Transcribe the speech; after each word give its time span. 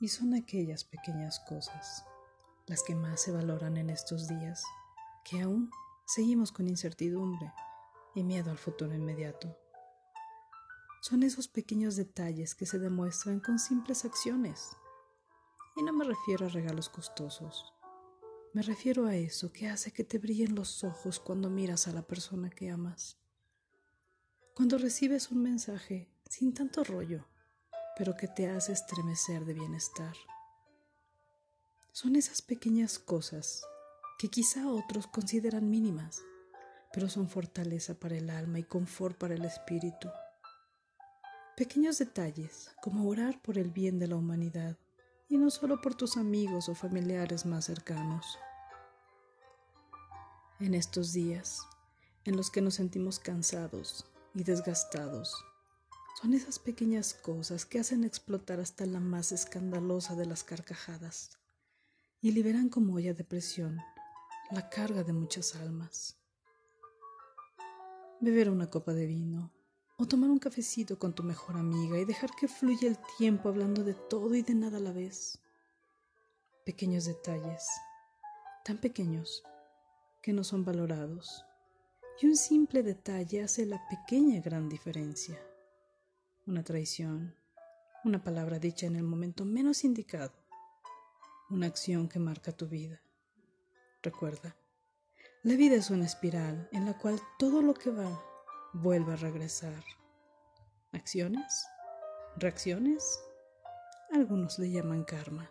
Y 0.00 0.08
son 0.08 0.34
aquellas 0.34 0.84
pequeñas 0.84 1.40
cosas 1.40 2.04
las 2.68 2.82
que 2.82 2.94
más 2.94 3.22
se 3.22 3.32
valoran 3.32 3.76
en 3.78 3.90
estos 3.90 4.28
días, 4.28 4.62
que 5.24 5.40
aún 5.40 5.70
seguimos 6.06 6.52
con 6.52 6.68
incertidumbre 6.68 7.52
y 8.14 8.22
miedo 8.22 8.50
al 8.50 8.58
futuro 8.58 8.94
inmediato. 8.94 9.56
Son 11.00 11.22
esos 11.22 11.48
pequeños 11.48 11.96
detalles 11.96 12.54
que 12.54 12.66
se 12.66 12.78
demuestran 12.78 13.40
con 13.40 13.58
simples 13.58 14.04
acciones. 14.04 14.76
Y 15.76 15.82
no 15.82 15.92
me 15.92 16.04
refiero 16.04 16.46
a 16.46 16.50
regalos 16.50 16.88
costosos. 16.88 17.72
Me 18.52 18.62
refiero 18.62 19.06
a 19.06 19.14
eso 19.14 19.52
que 19.52 19.68
hace 19.68 19.92
que 19.92 20.04
te 20.04 20.18
brillen 20.18 20.54
los 20.54 20.84
ojos 20.84 21.20
cuando 21.20 21.48
miras 21.50 21.88
a 21.88 21.92
la 21.92 22.02
persona 22.02 22.50
que 22.50 22.70
amas. 22.70 23.18
Cuando 24.54 24.76
recibes 24.76 25.30
un 25.30 25.42
mensaje 25.42 26.10
sin 26.28 26.52
tanto 26.52 26.82
rollo 26.84 27.26
pero 27.98 28.16
que 28.16 28.28
te 28.28 28.48
hace 28.48 28.72
estremecer 28.72 29.44
de 29.44 29.54
bienestar. 29.54 30.14
Son 31.92 32.14
esas 32.14 32.40
pequeñas 32.40 33.00
cosas 33.00 33.64
que 34.18 34.28
quizá 34.28 34.68
otros 34.68 35.08
consideran 35.08 35.68
mínimas, 35.68 36.22
pero 36.92 37.08
son 37.08 37.28
fortaleza 37.28 37.94
para 37.94 38.16
el 38.16 38.30
alma 38.30 38.60
y 38.60 38.62
confort 38.62 39.18
para 39.18 39.34
el 39.34 39.44
espíritu. 39.44 40.08
Pequeños 41.56 41.98
detalles, 41.98 42.70
como 42.80 43.08
orar 43.08 43.42
por 43.42 43.58
el 43.58 43.70
bien 43.72 43.98
de 43.98 44.06
la 44.06 44.16
humanidad, 44.16 44.76
y 45.28 45.36
no 45.36 45.50
solo 45.50 45.80
por 45.80 45.96
tus 45.96 46.16
amigos 46.16 46.68
o 46.68 46.74
familiares 46.76 47.44
más 47.44 47.64
cercanos. 47.64 48.38
En 50.60 50.74
estos 50.74 51.12
días, 51.12 51.60
en 52.24 52.36
los 52.36 52.50
que 52.50 52.60
nos 52.60 52.74
sentimos 52.74 53.18
cansados 53.18 54.06
y 54.34 54.44
desgastados, 54.44 55.44
son 56.20 56.34
esas 56.34 56.58
pequeñas 56.58 57.14
cosas 57.14 57.64
que 57.64 57.78
hacen 57.78 58.02
explotar 58.02 58.58
hasta 58.58 58.84
la 58.86 58.98
más 58.98 59.30
escandalosa 59.30 60.16
de 60.16 60.26
las 60.26 60.42
carcajadas 60.42 61.38
y 62.20 62.32
liberan 62.32 62.70
como 62.70 62.94
olla 62.94 63.14
de 63.14 63.22
presión 63.22 63.78
la 64.50 64.68
carga 64.68 65.04
de 65.04 65.12
muchas 65.12 65.54
almas. 65.54 66.16
Beber 68.20 68.50
una 68.50 68.68
copa 68.68 68.94
de 68.94 69.06
vino 69.06 69.52
o 69.96 70.08
tomar 70.08 70.28
un 70.28 70.40
cafecito 70.40 70.98
con 70.98 71.14
tu 71.14 71.22
mejor 71.22 71.56
amiga 71.56 71.96
y 72.00 72.04
dejar 72.04 72.30
que 72.34 72.48
fluya 72.48 72.88
el 72.88 72.98
tiempo 73.16 73.48
hablando 73.48 73.84
de 73.84 73.94
todo 73.94 74.34
y 74.34 74.42
de 74.42 74.54
nada 74.54 74.78
a 74.78 74.80
la 74.80 74.92
vez. 74.92 75.38
Pequeños 76.66 77.04
detalles, 77.04 77.64
tan 78.64 78.78
pequeños 78.78 79.44
que 80.20 80.32
no 80.32 80.42
son 80.42 80.64
valorados, 80.64 81.44
y 82.20 82.26
un 82.26 82.34
simple 82.34 82.82
detalle 82.82 83.44
hace 83.44 83.66
la 83.66 83.80
pequeña 83.88 84.40
gran 84.40 84.68
diferencia 84.68 85.38
una 86.48 86.64
traición, 86.64 87.36
una 88.04 88.24
palabra 88.24 88.58
dicha 88.58 88.86
en 88.86 88.96
el 88.96 89.02
momento 89.02 89.44
menos 89.44 89.84
indicado, 89.84 90.32
una 91.50 91.66
acción 91.66 92.08
que 92.08 92.18
marca 92.18 92.52
tu 92.52 92.66
vida. 92.66 93.02
Recuerda, 94.02 94.56
la 95.42 95.56
vida 95.56 95.76
es 95.76 95.90
una 95.90 96.06
espiral 96.06 96.66
en 96.72 96.86
la 96.86 96.96
cual 96.96 97.20
todo 97.38 97.60
lo 97.60 97.74
que 97.74 97.90
va 97.90 98.24
vuelve 98.72 99.12
a 99.12 99.16
regresar. 99.16 99.84
Acciones, 100.92 101.66
reacciones, 102.38 103.20
algunos 104.10 104.58
le 104.58 104.70
llaman 104.70 105.04
karma. 105.04 105.50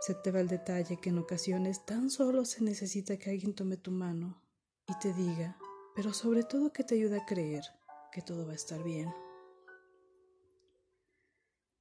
Se 0.00 0.14
te 0.14 0.30
va 0.30 0.40
el 0.40 0.48
detalle 0.48 0.98
que 0.98 1.10
en 1.10 1.18
ocasiones 1.18 1.84
tan 1.84 2.08
solo 2.08 2.46
se 2.46 2.64
necesita 2.64 3.18
que 3.18 3.28
alguien 3.28 3.54
tome 3.54 3.76
tu 3.76 3.90
mano 3.90 4.42
y 4.86 4.98
te 4.98 5.12
diga, 5.12 5.58
pero 5.94 6.14
sobre 6.14 6.42
todo 6.42 6.72
que 6.72 6.84
te 6.84 6.94
ayude 6.94 7.18
a 7.18 7.26
creer 7.26 7.64
que 8.10 8.22
todo 8.22 8.46
va 8.46 8.52
a 8.52 8.56
estar 8.56 8.82
bien. 8.82 9.12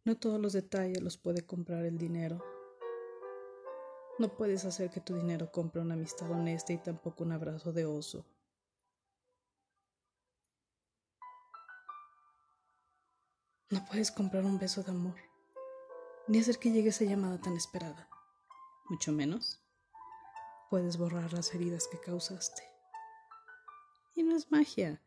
No 0.06 0.18
todos 0.18 0.40
los 0.40 0.54
detalles 0.54 1.02
los 1.02 1.18
puede 1.18 1.46
comprar 1.46 1.86
el 1.86 1.98
dinero. 1.98 2.44
No 4.18 4.36
puedes 4.36 4.66
hacer 4.66 4.90
que 4.90 5.02
tu 5.02 5.16
dinero 5.16 5.52
compre 5.52 5.82
una 5.82 5.94
amistad 5.94 6.32
honesta 6.32 6.74
y 6.74 6.78
tampoco 6.78 7.24
un 7.24 7.32
abrazo 7.32 7.72
de 7.72 7.86
oso. 7.86 8.26
No 13.70 13.86
puedes 13.86 14.12
comprar 14.12 14.46
un 14.46 14.58
beso 14.58 14.82
de 14.82 14.92
amor, 14.92 15.16
ni 16.28 16.40
hacer 16.40 16.58
que 16.58 16.72
llegue 16.72 16.90
esa 16.90 17.06
llamada 17.06 17.40
tan 17.40 17.56
esperada. 17.56 18.10
Mucho 18.90 19.12
menos 19.12 19.62
puedes 20.70 20.98
borrar 20.98 21.34
las 21.34 21.54
heridas 21.54 21.88
que 21.88 22.00
causaste. 22.00 22.64
Y 24.16 24.24
no 24.24 24.36
es 24.36 24.52
magia, 24.52 25.02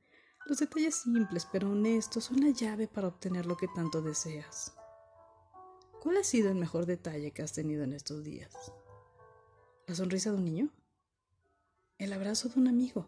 los 0.47 0.59
detalles 0.59 0.97
simples 0.97 1.47
pero 1.51 1.71
honestos 1.71 2.25
son 2.25 2.41
la 2.41 2.51
llave 2.51 2.89
para 2.89 3.09
obtener 3.09 3.47
lo 3.47 3.57
que 3.57 3.69
tanto 3.69 4.03
deseas. 4.03 4.75
¿Cuál 6.01 6.17
ha 6.17 6.25
sido 6.25 6.51
el 6.51 6.57
mejor 6.57 6.87
detalle 6.87 7.31
que 7.31 7.43
has 7.43 7.53
tenido 7.53 7.85
en 7.85 7.93
estos 7.93 8.25
días? 8.25 8.53
¿La 9.87 9.95
sonrisa 9.95 10.31
de 10.31 10.39
un 10.39 10.45
niño? 10.45 10.71
¿El 11.99 12.13
abrazo 12.13 12.49
de 12.49 12.59
un 12.59 12.69
amigo? 12.69 13.07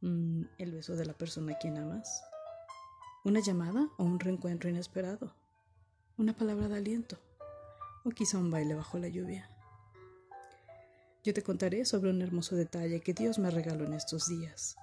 Mm, 0.00 0.44
¿El 0.56 0.72
beso 0.72 0.96
de 0.96 1.04
la 1.04 1.12
persona 1.12 1.52
a 1.52 1.58
quien 1.58 1.76
amas? 1.76 2.22
¿Una 3.24 3.40
llamada 3.40 3.90
o 3.98 4.04
un 4.04 4.18
reencuentro 4.18 4.70
inesperado? 4.70 5.34
¿Una 6.16 6.34
palabra 6.34 6.68
de 6.68 6.76
aliento? 6.76 7.18
¿O 8.04 8.10
quizá 8.10 8.38
un 8.38 8.50
baile 8.50 8.74
bajo 8.74 8.98
la 8.98 9.08
lluvia? 9.08 9.50
Yo 11.24 11.34
te 11.34 11.42
contaré 11.42 11.84
sobre 11.84 12.10
un 12.10 12.22
hermoso 12.22 12.56
detalle 12.56 13.00
que 13.00 13.12
Dios 13.12 13.38
me 13.38 13.50
regaló 13.50 13.84
en 13.84 13.92
estos 13.92 14.28
días 14.28 14.76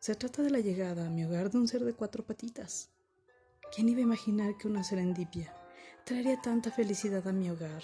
se 0.00 0.14
trata 0.14 0.42
de 0.42 0.48
la 0.48 0.60
llegada 0.60 1.06
a 1.06 1.10
mi 1.10 1.24
hogar 1.24 1.50
de 1.50 1.58
un 1.58 1.68
ser 1.68 1.84
de 1.84 1.92
cuatro 1.92 2.24
patitas. 2.24 2.88
¿Quién 3.74 3.90
iba 3.90 3.98
a 3.98 4.02
imaginar 4.02 4.56
que 4.56 4.66
una 4.66 4.82
serendipia 4.82 5.54
traería 6.06 6.40
tanta 6.40 6.70
felicidad 6.70 7.28
a 7.28 7.32
mi 7.32 7.50
hogar? 7.50 7.82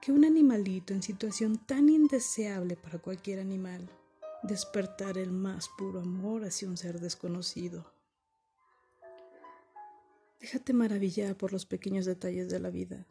Que 0.00 0.12
un 0.12 0.24
animalito 0.24 0.94
en 0.94 1.02
situación 1.02 1.58
tan 1.58 1.88
indeseable 1.88 2.76
para 2.76 3.00
cualquier 3.00 3.40
animal 3.40 3.90
despertar 4.44 5.18
el 5.18 5.32
más 5.32 5.68
puro 5.76 6.00
amor 6.00 6.44
hacia 6.44 6.68
un 6.68 6.76
ser 6.76 7.00
desconocido. 7.00 7.92
Déjate 10.40 10.72
maravillar 10.72 11.36
por 11.36 11.52
los 11.52 11.66
pequeños 11.66 12.04
detalles 12.04 12.50
de 12.50 12.60
la 12.60 12.70
vida. 12.70 13.06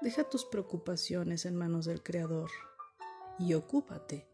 Deja 0.00 0.24
tus 0.24 0.46
preocupaciones 0.46 1.44
en 1.44 1.56
manos 1.56 1.84
del 1.84 2.02
Creador 2.02 2.50
y 3.38 3.52
ocúpate 3.52 4.31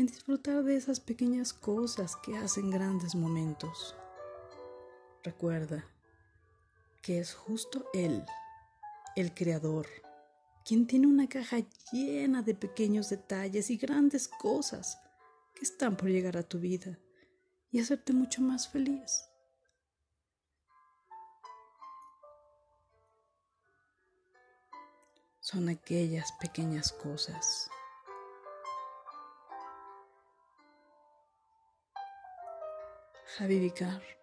en 0.00 0.06
disfrutar 0.06 0.64
de 0.64 0.76
esas 0.76 0.98
pequeñas 0.98 1.52
cosas 1.52 2.16
que 2.16 2.36
hacen 2.36 2.70
grandes 2.70 3.14
momentos. 3.14 3.94
Recuerda 5.22 5.84
que 7.02 7.18
es 7.18 7.34
justo 7.34 7.84
Él, 7.92 8.24
el 9.14 9.34
Creador, 9.34 9.86
quien 10.64 10.86
tiene 10.86 11.06
una 11.06 11.28
caja 11.28 11.58
llena 11.92 12.40
de 12.40 12.54
pequeños 12.54 13.10
detalles 13.10 13.68
y 13.70 13.76
grandes 13.76 14.26
cosas 14.26 14.98
que 15.54 15.64
están 15.64 15.98
por 15.98 16.08
llegar 16.08 16.38
a 16.38 16.48
tu 16.48 16.58
vida 16.58 16.98
y 17.70 17.80
hacerte 17.80 18.14
mucho 18.14 18.40
más 18.40 18.68
feliz. 18.68 19.26
Son 25.40 25.68
aquellas 25.68 26.32
pequeñas 26.40 26.90
cosas 26.92 27.69
Javi 33.38 33.60
Vicar. 33.60 34.19